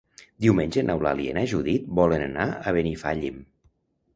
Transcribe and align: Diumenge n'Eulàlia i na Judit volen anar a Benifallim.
Diumenge 0.45 0.83
n'Eulàlia 0.87 1.35
i 1.35 1.35
na 1.39 1.43
Judit 1.53 1.85
volen 1.99 2.25
anar 2.31 2.49
a 2.49 2.75
Benifallim. 2.79 3.39